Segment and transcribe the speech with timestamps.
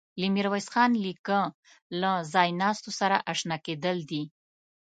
[0.19, 1.41] له میرویس خان نیکه
[2.01, 4.23] له ځایناستو سره آشنا کېدل دي.